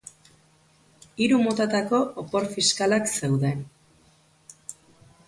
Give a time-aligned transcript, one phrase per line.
[1.25, 3.63] Hiru motatako opor fiskalak zeuden.